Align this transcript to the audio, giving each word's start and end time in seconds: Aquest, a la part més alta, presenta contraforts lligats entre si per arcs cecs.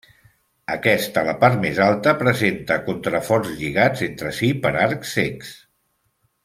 Aquest, 0.75 1.19
a 1.21 1.23
la 1.27 1.35
part 1.43 1.59
més 1.65 1.81
alta, 1.89 2.13
presenta 2.23 2.79
contraforts 2.89 3.55
lligats 3.61 4.05
entre 4.11 4.35
si 4.43 4.53
per 4.65 4.77
arcs 4.87 5.17
cecs. 5.21 5.57